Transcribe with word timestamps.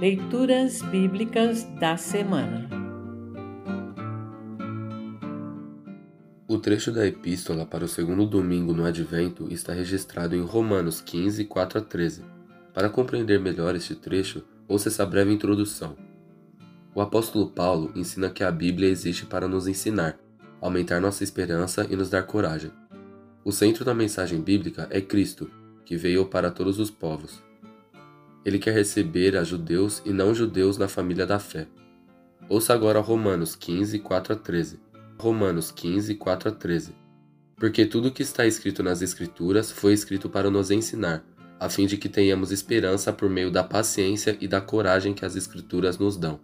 Leituras 0.00 0.80
Bíblicas 0.80 1.64
da 1.80 1.96
Semana 1.96 2.70
O 6.46 6.56
trecho 6.56 6.92
da 6.92 7.04
Epístola 7.04 7.66
para 7.66 7.84
o 7.84 7.88
segundo 7.88 8.24
domingo 8.24 8.72
no 8.72 8.84
Advento 8.84 9.52
está 9.52 9.72
registrado 9.72 10.36
em 10.36 10.40
Romanos 10.40 11.00
15, 11.00 11.44
4 11.46 11.80
a 11.80 11.82
13. 11.82 12.22
Para 12.72 12.88
compreender 12.88 13.40
melhor 13.40 13.74
este 13.74 13.96
trecho, 13.96 14.44
ouça 14.68 14.88
essa 14.88 15.04
breve 15.04 15.32
introdução. 15.32 15.96
O 16.94 17.00
apóstolo 17.00 17.50
Paulo 17.50 17.90
ensina 17.96 18.30
que 18.30 18.44
a 18.44 18.52
Bíblia 18.52 18.88
existe 18.88 19.26
para 19.26 19.48
nos 19.48 19.66
ensinar, 19.66 20.16
aumentar 20.60 21.00
nossa 21.00 21.24
esperança 21.24 21.84
e 21.90 21.96
nos 21.96 22.08
dar 22.08 22.22
coragem. 22.22 22.70
O 23.44 23.50
centro 23.50 23.84
da 23.84 23.94
mensagem 23.94 24.40
bíblica 24.40 24.86
é 24.92 25.00
Cristo, 25.00 25.50
que 25.84 25.96
veio 25.96 26.24
para 26.26 26.52
todos 26.52 26.78
os 26.78 26.88
povos. 26.88 27.47
Ele 28.48 28.58
quer 28.58 28.72
receber 28.72 29.36
a 29.36 29.44
judeus 29.44 30.00
e 30.06 30.10
não 30.10 30.34
judeus 30.34 30.78
na 30.78 30.88
família 30.88 31.26
da 31.26 31.38
fé. 31.38 31.66
Ouça 32.48 32.72
agora 32.72 32.98
Romanos 32.98 33.54
15, 33.54 33.98
4 33.98 34.32
a 34.32 34.36
13. 34.36 34.80
Romanos 35.18 35.70
15, 35.70 36.14
4 36.14 36.48
a 36.48 36.52
13. 36.52 36.94
Porque 37.56 37.84
tudo 37.84 38.08
o 38.08 38.10
que 38.10 38.22
está 38.22 38.46
escrito 38.46 38.82
nas 38.82 39.02
Escrituras 39.02 39.70
foi 39.70 39.92
escrito 39.92 40.30
para 40.30 40.50
nos 40.50 40.70
ensinar, 40.70 41.22
a 41.60 41.68
fim 41.68 41.84
de 41.84 41.98
que 41.98 42.08
tenhamos 42.08 42.50
esperança 42.50 43.12
por 43.12 43.28
meio 43.28 43.50
da 43.50 43.62
paciência 43.62 44.34
e 44.40 44.48
da 44.48 44.62
coragem 44.62 45.12
que 45.12 45.26
as 45.26 45.36
Escrituras 45.36 45.98
nos 45.98 46.16
dão. 46.16 46.40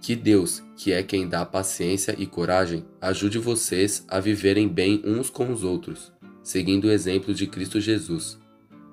Que 0.00 0.16
Deus, 0.16 0.64
que 0.76 0.90
é 0.90 1.00
quem 1.00 1.28
dá 1.28 1.46
paciência 1.46 2.12
e 2.18 2.26
coragem, 2.26 2.84
ajude 3.00 3.38
vocês 3.38 4.04
a 4.08 4.18
viverem 4.18 4.66
bem 4.66 5.00
uns 5.04 5.30
com 5.30 5.52
os 5.52 5.62
outros, 5.62 6.12
seguindo 6.42 6.86
o 6.86 6.90
exemplo 6.90 7.32
de 7.32 7.46
Cristo 7.46 7.80
Jesus. 7.80 8.36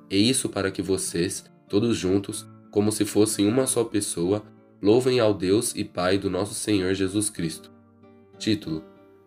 E 0.07 0.29
isso 0.29 0.47
para 0.49 0.69
que 0.69 0.83
vocês, 0.83 1.43
todos 1.67 1.97
juntos, 1.97 2.47
como 2.71 2.91
se 2.91 3.05
fossem 3.05 3.47
uma 3.47 3.65
só 3.67 3.83
pessoa, 3.83 4.43
louvem 4.81 5.19
ao 5.19 5.33
Deus 5.33 5.73
e 5.75 5.83
Pai 5.83 6.17
do 6.17 6.29
nosso 6.29 6.53
Senhor 6.53 6.93
Jesus 6.93 7.29
Cristo. 7.29 7.71
Título: 8.37 8.83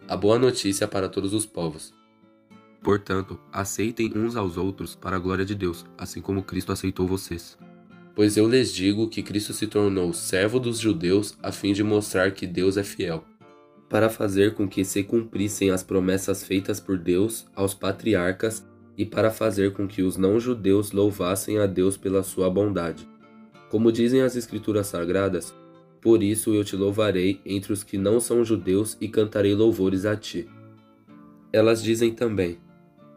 A 0.09 0.17
Boa 0.17 0.39
Notícia 0.39 0.87
para 0.87 1.09
Todos 1.09 1.33
os 1.33 1.47
Povos. 1.47 1.93
Portanto, 2.83 3.39
aceitem 3.53 4.13
uns 4.17 4.37
aos 4.37 4.57
outros 4.57 4.95
para 4.95 5.17
a 5.17 5.19
glória 5.19 5.45
de 5.45 5.55
Deus, 5.55 5.85
assim 5.99 6.21
como 6.21 6.43
Cristo 6.43 6.73
aceitou 6.73 7.07
vocês. 7.07 7.59
Pois 8.15 8.37
eu 8.37 8.49
lhes 8.49 8.73
digo 8.73 9.09
que 9.09 9.23
Cristo 9.23 9.53
se 9.53 9.67
tornou 9.67 10.13
servo 10.13 10.59
dos 10.59 10.79
judeus 10.79 11.37
a 11.43 11.53
fim 11.53 11.73
de 11.73 11.83
mostrar 11.83 12.33
que 12.33 12.47
Deus 12.47 12.77
é 12.77 12.83
fiel, 12.83 13.25
para 13.89 14.09
fazer 14.09 14.55
com 14.55 14.69
que 14.69 14.85
se 14.85 15.03
cumprissem 15.03 15.71
as 15.71 15.83
promessas 15.83 16.43
feitas 16.43 16.81
por 16.81 16.99
Deus 16.99 17.47
aos 17.55 17.75
patriarcas 17.75 18.65
e 19.01 19.07
para 19.07 19.31
fazer 19.31 19.73
com 19.73 19.89
que 19.89 20.03
os 20.03 20.19
não-judeus 20.19 20.93
louvassem 20.93 21.57
a 21.57 21.65
Deus 21.65 21.97
pela 21.97 22.23
sua 22.23 22.51
bondade. 22.51 23.09
Como 23.71 23.91
dizem 23.91 24.21
as 24.21 24.37
Escrituras 24.37 24.89
Sagradas, 24.89 25.55
por 26.03 26.23
isso 26.23 26.53
eu 26.53 26.63
te 26.63 26.77
louvarei 26.77 27.41
entre 27.47 27.73
os 27.73 27.83
que 27.83 27.97
não 27.97 28.21
são 28.21 28.45
judeus 28.45 28.99
e 29.01 29.09
cantarei 29.09 29.55
louvores 29.55 30.05
a 30.05 30.15
ti. 30.15 30.47
Elas 31.51 31.83
dizem 31.83 32.13
também: 32.13 32.59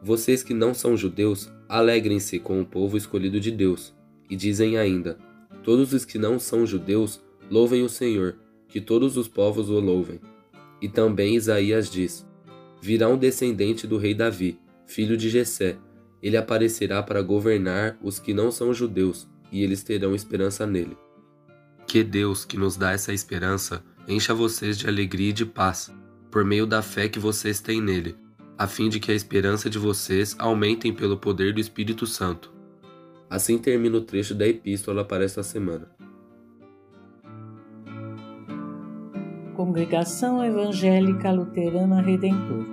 Vocês 0.02 0.42
que 0.42 0.54
não 0.54 0.74
são 0.74 0.96
judeus, 0.96 1.52
alegrem-se 1.68 2.40
com 2.40 2.62
o 2.62 2.66
povo 2.66 2.96
escolhido 2.96 3.38
de 3.38 3.52
Deus. 3.52 3.94
E 4.30 4.38
dizem 4.38 4.78
ainda: 4.78 5.18
Todos 5.64 5.92
os 5.92 6.06
que 6.06 6.18
não 6.18 6.40
são 6.40 6.66
judeus, 6.66 7.20
louvem 7.52 7.84
o 7.84 7.90
Senhor, 7.90 8.38
que 8.70 8.80
todos 8.80 9.18
os 9.18 9.28
povos 9.28 9.70
o 9.70 9.82
louvem. 9.82 10.22
E 10.82 10.88
também 10.88 11.36
Isaías 11.36 11.92
diz: 11.92 12.26
Virá 12.82 13.10
um 13.10 13.18
descendente 13.18 13.86
do 13.86 13.98
rei 13.98 14.14
Davi, 14.14 14.63
filho 14.94 15.18
de 15.18 15.30
Jessé. 15.30 15.78
Ele 16.22 16.38
aparecerá 16.38 17.02
para 17.02 17.22
governar 17.22 17.98
os 18.02 18.20
que 18.20 18.34
não 18.34 18.52
são 18.52 18.74
judeus, 18.74 19.28
e 19.52 19.64
eles 19.64 19.84
terão 19.84 20.14
esperança 20.14 20.66
nele. 20.66 20.96
Que 21.88 22.04
Deus, 22.04 22.46
que 22.46 22.58
nos 22.58 22.78
dá 22.78 22.92
essa 22.92 23.12
esperança, 23.12 23.84
encha 24.08 24.34
vocês 24.34 24.78
de 24.78 24.88
alegria 24.88 25.32
e 25.32 25.34
de 25.34 25.46
paz, 25.46 25.92
por 26.32 26.46
meio 26.46 26.66
da 26.66 26.82
fé 26.82 27.10
que 27.10 27.20
vocês 27.20 27.60
têm 27.60 27.82
nele, 27.82 28.16
a 28.58 28.68
fim 28.68 28.88
de 28.88 29.00
que 29.00 29.12
a 29.12 29.16
esperança 29.16 29.70
de 29.70 29.80
vocês 29.80 30.36
aumentem 30.40 30.94
pelo 30.94 31.18
poder 31.18 31.54
do 31.54 31.60
Espírito 31.60 32.06
Santo. 32.06 32.54
Assim 33.30 33.58
termina 33.58 33.98
o 33.98 34.02
trecho 34.02 34.36
da 34.36 34.48
epístola 34.48 35.04
para 35.04 35.26
esta 35.26 35.42
semana. 35.42 35.90
Congregação 39.56 40.44
Evangélica 40.44 41.32
Luterana 41.32 42.02
Redentor 42.02 42.73